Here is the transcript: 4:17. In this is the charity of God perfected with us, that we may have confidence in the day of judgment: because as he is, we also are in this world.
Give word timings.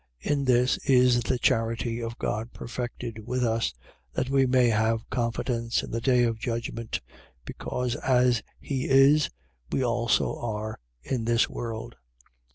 4:17. 0.25 0.31
In 0.31 0.45
this 0.45 0.77
is 0.87 1.19
the 1.21 1.37
charity 1.37 2.01
of 2.01 2.17
God 2.17 2.51
perfected 2.53 3.23
with 3.27 3.43
us, 3.45 3.71
that 4.13 4.31
we 4.31 4.47
may 4.47 4.69
have 4.69 5.07
confidence 5.11 5.83
in 5.83 5.91
the 5.91 6.01
day 6.01 6.23
of 6.23 6.39
judgment: 6.39 7.01
because 7.45 7.95
as 7.97 8.41
he 8.59 8.89
is, 8.89 9.29
we 9.71 9.85
also 9.85 10.37
are 10.39 10.79
in 11.03 11.25
this 11.25 11.47
world. 11.47 11.97